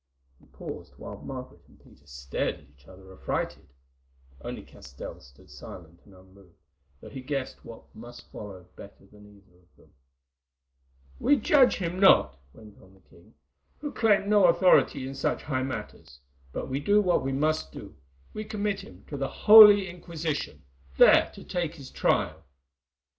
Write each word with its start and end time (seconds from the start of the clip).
He 0.39 0.47
paused, 0.47 0.93
while 0.97 1.17
Margaret 1.21 1.61
and 1.67 1.79
Peter 1.79 2.07
stared 2.07 2.55
at 2.55 2.61
each 2.69 2.87
other 2.87 3.13
affrighted. 3.13 3.67
Only 4.43 4.63
Castell 4.63 5.19
stood 5.19 5.51
silent 5.51 6.01
and 6.05 6.15
unmoved, 6.15 6.57
though 6.99 7.09
he 7.09 7.21
guessed 7.21 7.63
what 7.63 7.83
must 7.93 8.31
follow 8.31 8.63
better 8.75 9.05
than 9.05 9.27
either 9.27 9.59
of 9.59 9.75
them. 9.77 9.93
"We 11.19 11.35
judge 11.37 11.75
him 11.77 11.99
not," 11.99 12.39
went 12.51 12.81
on 12.81 12.95
the 12.95 13.01
king, 13.15 13.35
"who 13.77 13.91
claim 13.91 14.27
no 14.27 14.47
authority 14.47 15.07
in 15.07 15.13
such 15.13 15.43
high 15.43 15.61
matters, 15.61 16.19
but 16.51 16.67
we 16.67 16.79
do 16.79 16.99
what 16.99 17.21
we 17.21 17.31
must 17.31 17.71
do—we 17.71 18.43
commit 18.45 18.79
him 18.81 19.05
to 19.05 19.17
the 19.17 19.29
Holy 19.29 19.87
Inquisition, 19.87 20.63
there 20.97 21.31
to 21.35 21.43
take 21.43 21.75
his 21.75 21.91
trial!" 21.91 22.43